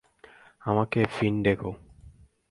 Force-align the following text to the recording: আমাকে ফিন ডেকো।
আমাকে 0.61 0.99
ফিন 1.15 1.35
ডেকো। 1.43 1.71